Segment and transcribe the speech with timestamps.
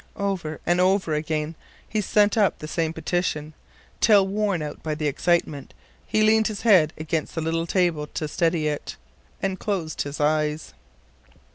[0.17, 1.53] "Over and over again
[1.87, 3.53] he sent up the same petition,
[3.99, 5.75] till, worn out by the excitement,
[6.07, 8.95] he leaned his head against the little table to steady it,
[9.43, 10.73] and closed his eyes.